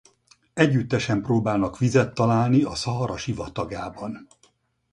Együttesen 0.53 1.21
próbálnak 1.21 1.77
vizet 1.77 2.13
találni 2.13 2.63
a 2.63 2.75
Szahara 2.75 3.17
sivatagában. 3.17 4.27